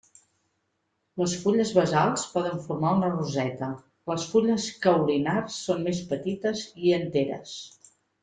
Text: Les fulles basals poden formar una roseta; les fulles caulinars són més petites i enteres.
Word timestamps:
Les 1.21 1.33
fulles 1.41 1.73
basals 1.79 2.23
poden 2.37 2.63
formar 2.69 2.93
una 3.01 3.11
roseta; 3.11 3.69
les 4.13 4.25
fulles 4.33 4.65
caulinars 4.87 5.59
són 5.67 5.85
més 5.91 6.01
petites 6.15 6.65
i 6.89 6.95
enteres. 7.01 7.55